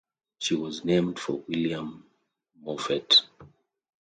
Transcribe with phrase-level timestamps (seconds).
[0.39, 2.07] She was named for William
[2.59, 3.21] Moffett.